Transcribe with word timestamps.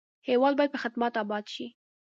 هېواد 0.27 0.53
باید 0.57 0.73
په 0.73 0.79
خدمت 0.83 1.13
اباد 1.23 1.45
شي. 1.53 1.67